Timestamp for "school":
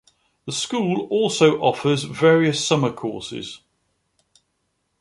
0.51-1.01